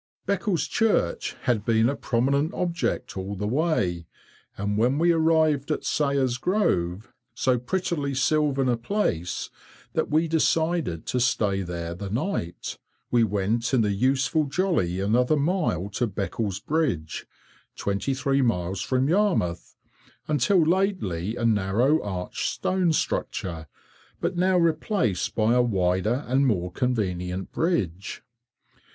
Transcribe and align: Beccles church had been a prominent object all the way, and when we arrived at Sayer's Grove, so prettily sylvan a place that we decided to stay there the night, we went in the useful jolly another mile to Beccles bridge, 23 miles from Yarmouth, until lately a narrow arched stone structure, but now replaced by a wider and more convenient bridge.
Beccles 0.25 0.63
church 0.67 1.35
had 1.43 1.63
been 1.63 1.87
a 1.87 1.95
prominent 1.95 2.55
object 2.55 3.15
all 3.15 3.35
the 3.35 3.45
way, 3.45 4.07
and 4.57 4.75
when 4.75 4.97
we 4.97 5.11
arrived 5.11 5.69
at 5.69 5.85
Sayer's 5.85 6.39
Grove, 6.39 7.13
so 7.35 7.59
prettily 7.59 8.15
sylvan 8.15 8.67
a 8.67 8.77
place 8.77 9.51
that 9.93 10.09
we 10.09 10.27
decided 10.27 11.05
to 11.05 11.19
stay 11.19 11.61
there 11.61 11.93
the 11.93 12.09
night, 12.09 12.79
we 13.11 13.23
went 13.23 13.75
in 13.75 13.81
the 13.81 13.91
useful 13.91 14.45
jolly 14.45 14.99
another 14.99 15.37
mile 15.37 15.87
to 15.89 16.07
Beccles 16.07 16.59
bridge, 16.59 17.27
23 17.75 18.41
miles 18.41 18.81
from 18.81 19.07
Yarmouth, 19.07 19.75
until 20.27 20.63
lately 20.65 21.35
a 21.35 21.45
narrow 21.45 22.01
arched 22.01 22.47
stone 22.49 22.91
structure, 22.91 23.67
but 24.19 24.35
now 24.35 24.57
replaced 24.57 25.35
by 25.35 25.53
a 25.53 25.61
wider 25.61 26.25
and 26.27 26.47
more 26.47 26.71
convenient 26.71 27.51
bridge. 27.51 28.23